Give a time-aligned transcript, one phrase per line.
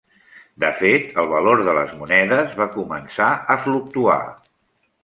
[0.63, 4.21] De fet, el valor de les monedes va començar a fluctuar.